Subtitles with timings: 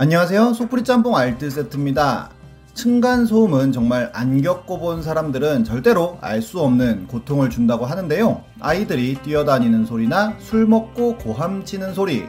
[0.00, 0.54] 안녕하세요.
[0.54, 2.30] 소프리 짬뽕 알뜰 세트입니다.
[2.72, 8.44] 층간 소음은 정말 안 겪어본 사람들은 절대로 알 수 없는 고통을 준다고 하는데요.
[8.60, 12.26] 아이들이 뛰어다니는 소리나 술 먹고 고함 치는 소리,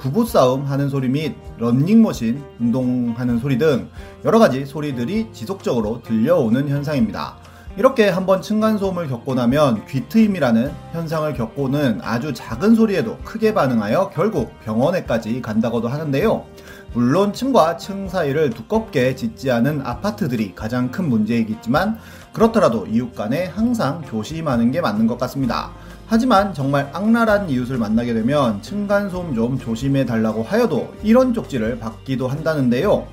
[0.00, 3.88] 부부싸움 하는 소리 및 런닝머신 운동하는 소리 등
[4.24, 7.36] 여러 가지 소리들이 지속적으로 들려오는 현상입니다.
[7.76, 15.40] 이렇게 한번 층간소음을 겪고 나면 귀트임이라는 현상을 겪고는 아주 작은 소리에도 크게 반응하여 결국 병원에까지
[15.40, 16.44] 간다고도 하는데요.
[16.94, 21.98] 물론 층과 층 사이를 두껍게 짓지 않은 아파트들이 가장 큰 문제이겠지만
[22.34, 25.70] 그렇더라도 이웃 간에 항상 조심하는 게 맞는 것 같습니다.
[26.06, 33.06] 하지만 정말 악랄한 이웃을 만나게 되면 층간소음 좀 조심해 달라고 하여도 이런 쪽지를 받기도 한다는데요.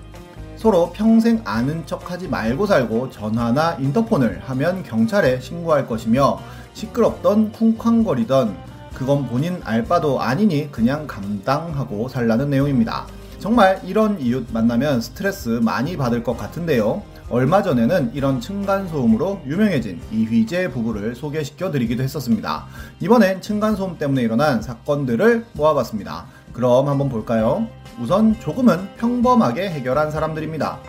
[0.58, 6.38] 서로 평생 아는 척 하지 말고 살고 전화나 인터폰을 하면 경찰에 신고할 것이며
[6.74, 8.58] 시끄럽던 쿵쾅거리던
[8.94, 13.08] 그건 본인 알바도 아니니 그냥 감당하고 살라는 내용입니다.
[13.40, 17.02] 정말 이런 이웃 만나면 스트레스 많이 받을 것 같은데요.
[17.30, 22.66] 얼마 전에는 이런 층간소음으로 유명해진 이휘재 부부를 소개시켜 드리기도 했었습니다.
[23.00, 26.26] 이번엔 층간소음 때문에 일어난 사건들을 모아봤습니다.
[26.52, 27.66] 그럼 한번 볼까요?
[28.02, 30.80] 우선 조금은 평범하게 해결한 사람들입니다.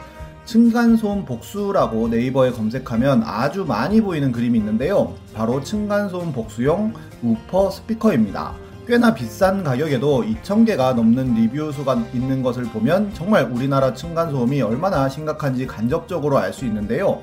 [0.44, 5.14] 층간소음 복수라고 네이버에 검색하면 아주 많이 보이는 그림이 있는데요.
[5.34, 8.54] 바로 층간소음 복수용 우퍼 스피커입니다.
[8.90, 15.64] 꽤나 비싼 가격에도 2,000개가 넘는 리뷰 수가 있는 것을 보면 정말 우리나라 층간소음이 얼마나 심각한지
[15.64, 17.22] 간접적으로 알 수 있는데요.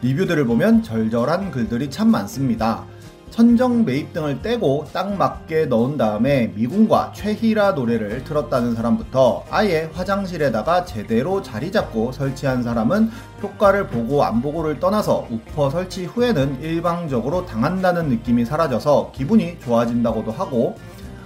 [0.00, 2.86] 리뷰들을 보면 절절한 글들이 참 많습니다.
[3.30, 10.84] 천정 매입 등을 떼고 딱 맞게 넣은 다음에 미군과 최희라 노래를 틀었다는 사람부터 아예 화장실에다가
[10.84, 13.10] 제대로 자리 잡고 설치한 사람은
[13.42, 20.76] 효과를 보고 안 보고를 떠나서 우퍼 설치 후에는 일방적으로 당한다는 느낌이 사라져서 기분이 좋아진다고도 하고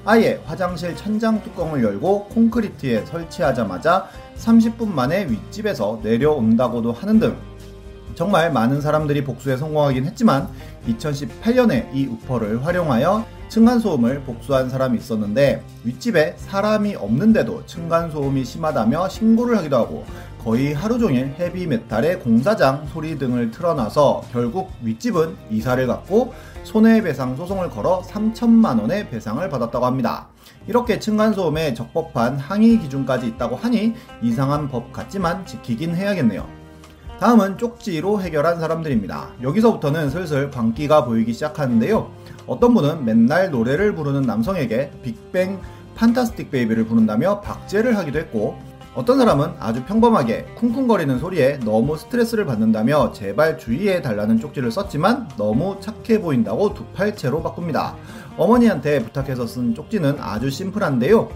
[0.04, 7.36] 아예 화장실 천장 뚜껑을 열고 콘크리트에 설치하자마자 30분 만에 윗집에서 내려온다고도 하는 등
[8.20, 10.46] 정말 많은 사람들이 복수에 성공하긴 했지만
[10.86, 19.76] 2018년에 이 우퍼를 활용하여 층간소음을 복수한 사람이 있었는데 윗집에 사람이 없는데도 층간소음이 심하다며 신고를 하기도
[19.78, 20.04] 하고
[20.44, 26.34] 거의 하루 종일 헤비메탈의 공사장 소리 등을 틀어놔서 결국 윗집은 이사를 갔고
[26.64, 30.28] 손해배상 소송을 걸어 3천만 원의 배상을 받았다고 합니다.
[30.68, 36.59] 이렇게 층간소음에 적법한 항의 기준까지 있다고 하니 이상한 법 같지만 지키긴 해야겠네요.
[37.20, 39.32] 다음은 쪽지로 해결한 사람들입니다.
[39.42, 42.10] 여기서부터는 슬슬 광기가 보이기 시작하는데요.
[42.46, 45.60] 어떤 분은 맨날 노래를 부르는 남성에게 빅뱅
[45.96, 48.56] 판타스틱 베이비를 부른다며 박제를 하기도 했고
[48.94, 55.76] 어떤 사람은 아주 평범하게 쿵쿵거리는 소리에 너무 스트레스를 받는다며 제발 주의해 달라는 쪽지를 썼지만 너무
[55.78, 57.96] 착해 보인다고 두 팔째로 바꿉니다.
[58.38, 61.28] 어머니한테 부탁해서 쓴 쪽지는 아주 심플한데요.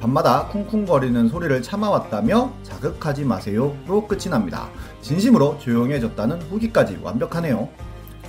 [0.00, 4.68] 밤마다 쿵쿵거리는 소리를 참아왔다며 자극하지 마세요로 끝이 납니다.
[5.00, 7.68] 진심으로 조용해졌다는 후기까지 완벽하네요.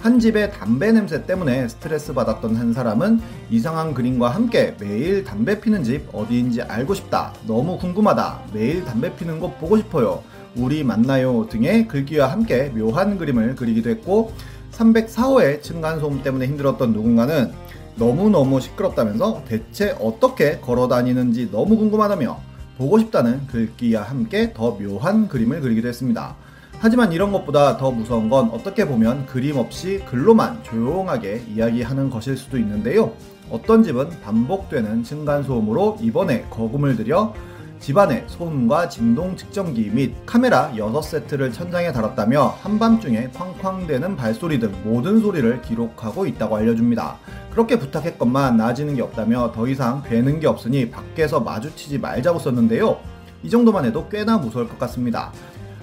[0.01, 3.19] 한 집의 담배 냄새 때문에 스트레스 받았던 한 사람은
[3.49, 7.33] 이상한 그림과 함께 매일 담배 피는 집 어디인지 알고 싶다.
[7.45, 8.39] 너무 궁금하다.
[8.53, 10.23] 매일 담배 피는 곳 보고 싶어요.
[10.55, 14.31] 우리 만나요 등의 글귀와 함께 묘한 그림을 그리기도 했고
[14.71, 17.51] 304호의 층간소음 때문에 힘들었던 누군가는
[17.99, 22.39] 너무너무 시끄럽다면서 대체 어떻게 걸어 다니는지 너무 궁금하다며
[22.77, 26.35] 보고 싶다는 글귀와 함께 더 묘한 그림을 그리기도 했습니다.
[26.79, 32.57] 하지만 이런 것보다 더 무서운 건 어떻게 보면 그림 없이 글로만 조용하게 이야기하는 것일 수도
[32.57, 33.11] 있는데요.
[33.51, 37.33] 어떤 집은 반복되는 층간소음으로 이번에 거금을 들여
[37.79, 45.61] 집안에 소음과 진동 측정기 및 카메라 6세트를 천장에 달았다며 한밤중에 쾅쾅대는 발소리 등 모든 소리를
[45.61, 47.17] 기록하고 있다고 알려줍니다.
[47.51, 52.99] 그렇게 부탁했건만 나아지는 게 없다며 더 이상 되는 게 없으니 밖에서 마주치지 말자고 썼는데요.
[53.43, 55.31] 이 정도만 해도 꽤나 무서울 것 같습니다.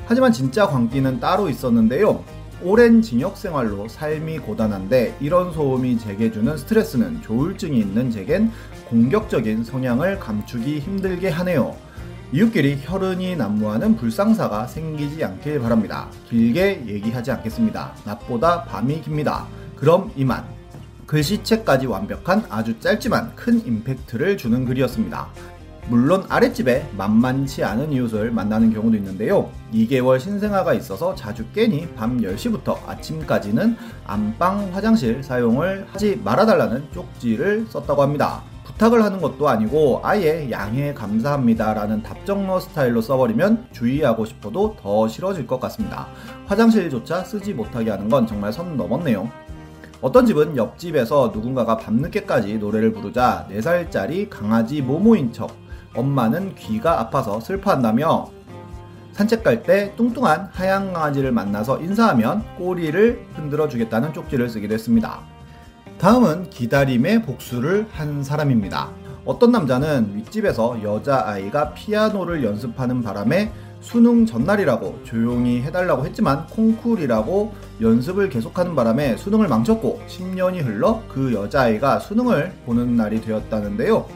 [0.05, 2.23] 하지만 진짜 광기는 따로 있었는데요.
[2.63, 8.51] 오랜 징역 생활로 삶이 고단한데 이런 소음이 제게 주는 스트레스는 조울증이 있는 제겐
[8.89, 11.77] 공격적인 성향을 감추기 힘들게 하네요.
[12.33, 16.09] 이웃끼리 혈흔이 난무하는 불상사가 생기지 않길 바랍니다.
[16.29, 17.93] 길게 얘기하지 않겠습니다.
[18.05, 19.47] 낮보다 밤이 깁니다.
[19.77, 20.45] 그럼 이만.
[21.07, 25.29] 글씨체까지 완벽한 아주 짧지만 큰 임팩트를 주는 글이었습니다.
[25.89, 29.51] 물론 아랫집에 만만치 않은 이웃을 만나는 경우도 있는데요.
[29.73, 38.03] 2개월 신생아가 있어서 자주 깨니 밤 10시부터 아침까지는 안방 화장실 사용을 하지 말아달라는 쪽지를 썼다고
[38.03, 38.43] 합니다.
[38.65, 45.47] 부탁을 하는 것도 아니고 아예 양해 감사합니다 라는 답정너 스타일로 써버리면 주의하고 싶어도 더 싫어질
[45.47, 46.09] 것 같습니다.
[46.47, 49.31] 화장실조차 쓰지 못하게 하는 건 정말 선 넘었네요.
[50.01, 58.31] 어떤 집은 옆집에서 누군가가 밤늦게까지 노래를 부르자 4살짜리 강아지 모모인 척 엄마는 귀가 아파서 슬퍼한다며
[59.13, 65.21] 산책 갈 때 뚱뚱한 하얀 강아지를 만나서 인사하면 꼬리를 흔들어 주겠다는 쪽지를 쓰기도 했습니다.
[65.99, 68.91] 다음은 기다림의 복수를 한 사람입니다.
[69.25, 73.51] 어떤 남자는 윗집에서 여자아이가 피아노를 연습하는 바람에
[73.81, 82.01] 수능 전날이라고 조용히 해달라고 했지만 콩쿨이라고 연습을 계속하는 바람에 수능을 망쳤고 10년이 흘러 그 여자아이가
[82.01, 84.07] 수능을 보는 날이 되었다는데요.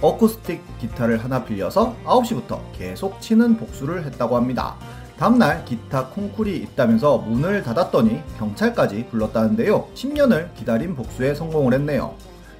[0.00, 4.76] 어쿠스틱 기타를 하나 빌려서 9시부터 계속 치는 복수를 했다고 합니다.
[5.18, 9.88] 다음날 기타 콩쿨이 있다면서 문을 닫았더니 경찰까지 불렀다는데요.
[9.94, 12.14] 10년을 기다린 복수에 성공을 했네요.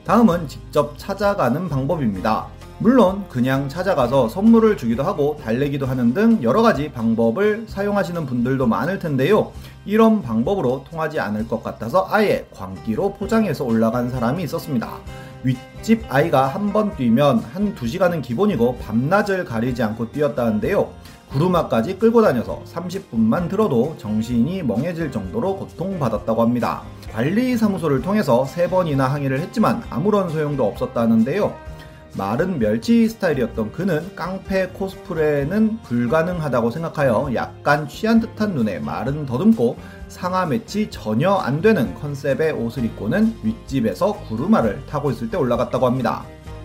[0.05, 2.49] 다음은 직접 찾아가는 방법입니다.
[2.81, 8.99] 물론 그냥 찾아가서 선물을 주기도 하고 달래기도 하는 등 여러 가지 방법을 사용하시는 분들도 많을
[8.99, 9.52] 텐데요.
[9.85, 14.99] 이런 방법으로 통하지 않을 것 같아서 아예 광기로 포장해서 올라간 사람이 있었습니다.
[15.44, 20.90] 윗집 아이가 한 번 뛰면 한 2시간은 기본이고 밤낮을 가리지 않고 뛰었다는데요.
[21.31, 26.82] 구루마까지 끌고 다녀서 30분만 들어도 정신이 멍해질 정도로 고통받았다고 합니다.
[27.12, 31.55] 관리사무소를 통해서 3번이나 항의를 했지만 아무런 소용도 없었다는데요.
[32.18, 39.76] 마른 멸치 스타일이었던 그는 깡패 코스프레는 불가능하다고 생각하여 약간 취한 듯한 눈에 말은 더듬고
[40.08, 46.24] 상하 매치 전혀 안 되는 컨셉의 옷을 입고는 윗집에서 구루마를 타고 있을 때 올라갔다고 합니다.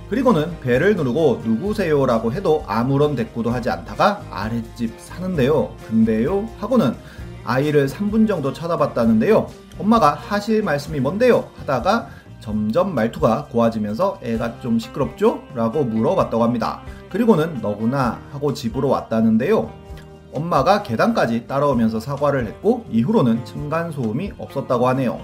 [0.09, 5.75] 그리고는 배를 누르고 누구세요라고 해도 아무런 대꾸도 하지 않다가 아랫집 사는데요.
[5.87, 6.49] 근데요?
[6.57, 6.95] 하고는
[7.43, 9.47] 아이를 3분 정도 쳐다봤다는데요.
[9.77, 11.47] 엄마가 하실 말씀이 뭔데요?
[11.57, 12.09] 하다가
[12.43, 15.39] 점점 말투가 고와지면서 애가 좀 시끄럽죠?
[15.55, 16.81] 라고 물어봤다고 합니다.
[17.09, 19.71] 그리고는 너구나 하고 집으로 왔다는데요.
[20.33, 25.21] 엄마가 계단까지 따라오면서 사과를 했고 이후로는 층간소음이 없었다고 하네요.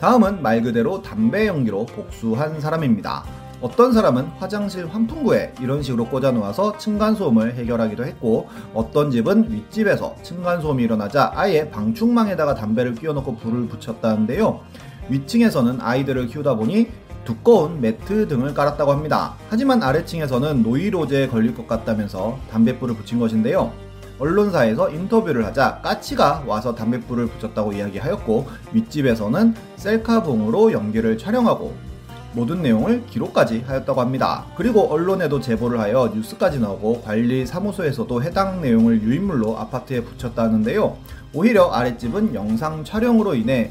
[0.00, 3.22] 다음은 말 그대로 담배 연기로 복수한 사람입니다.
[3.60, 10.82] 어떤 사람은 화장실 환풍구에 이런 식으로 꽂아 놓아서 층간소음을 해결하기도 했고 어떤 집은 윗집에서 층간소음이
[10.82, 14.60] 일어나자 아예 방충망에다가 담배를 끼워놓고 불을 붙였다는데요.
[15.08, 16.88] 위층에서는 아이들을 키우다 보니
[17.24, 19.34] 두꺼운 매트 등을 깔았다고 합니다.
[19.50, 23.72] 하지만 아래층에서는 노이로제에 걸릴 것 같다면서 담뱃불을 붙인 것인데요.
[24.18, 31.74] 언론사에서 인터뷰를 하자 까치가 와서 담뱃불을 붙였다고 이야기하였고 윗집에서는 셀카봉으로 연기를 촬영하고
[32.32, 34.44] 모든 내용을 기록까지 하였다고 합니다.
[34.56, 40.96] 그리고 언론에도 제보를 하여 뉴스까지 나오고 관리 사무소에서도 해당 내용을 유인물로 아파트에 붙였다는데요.
[41.34, 43.70] 오히려 아랫집은 영상 촬영으로 인해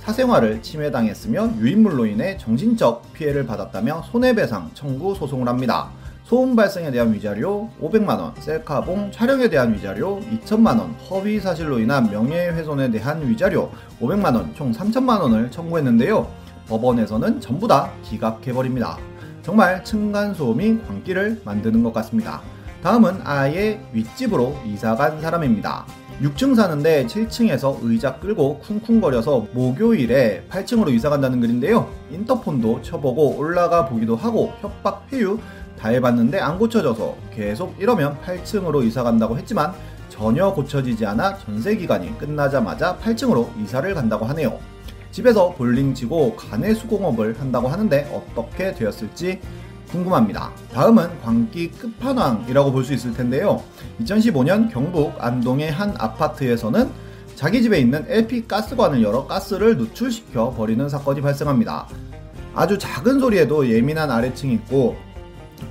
[0.00, 5.90] 사생활을 침해당했으며 유인물로 인해 정신적 피해를 받았다며 손해배상 청구 소송을 합니다.
[6.24, 13.28] 소음 발생에 대한 위자료 500만원, 셀카봉 촬영에 대한 위자료 2천만원, 허위 사실로 인한 명예훼손에 대한
[13.28, 13.70] 위자료
[14.00, 16.30] 500만원, 총 3천만원을 청구했는데요.
[16.68, 18.96] 법원에서는 전부 다 기각해버립니다.
[19.42, 22.40] 정말 층간소음이 광기를 만드는 것 같습니다.
[22.82, 25.84] 다음은 아예 윗집으로 이사간 사람입니다.
[26.22, 31.90] 6층 사는데 7층에서 의자 끌고 쿵쿵거려서 목요일에 8층으로 이사 간다는 글인데요.
[32.10, 35.38] 인터폰도 쳐보고 올라가 보기도 하고 협박 회유
[35.78, 39.72] 다 해봤는데 안 고쳐져서 계속 이러면 8층으로 이사 간다고 했지만
[40.10, 44.58] 전혀 고쳐지지 않아 전세 기간이 끝나자마자 8층으로 이사를 간다고 하네요.
[45.12, 49.40] 집에서 볼링 치고 간의 수공업을 한다고 하는데 어떻게 되었을지
[49.90, 50.50] 궁금합니다.
[50.72, 53.62] 다음은 광기 끝판왕이라고 볼 수 있을 텐데요.
[54.02, 56.90] 2015년 경북 안동의 한 아파트에서는
[57.36, 61.86] 자기 집에 있는 LP 가스관을 열어 가스를 누출시켜 버리는 사건이 발생합니다.
[62.54, 64.96] 아주 작은 소리에도 예민한 아래층이 있고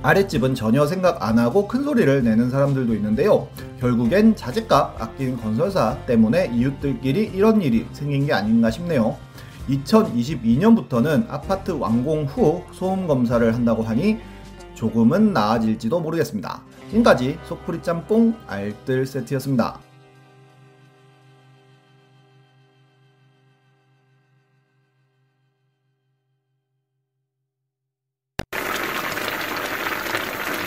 [0.02, 3.48] 아랫집은 전혀 생각 안 하고 큰 소리를 내는 사람들도 있는데요.
[3.80, 9.16] 결국엔 자재값 아끼는 건설사 때문에 이웃들끼리 이런 일이 생긴 게 아닌가 싶네요.
[9.70, 14.18] 2022년부터는 아파트 완공 후 소음 검사를 한다고 하니
[14.74, 16.62] 조금은 나아질지도 모르겠습니다.
[16.88, 19.89] 지금까지 속풀이 짬뽕 알뜰 세트였습니다.